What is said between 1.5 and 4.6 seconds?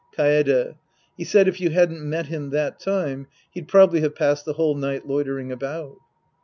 you hadn't met him that time, he'd probably have passed the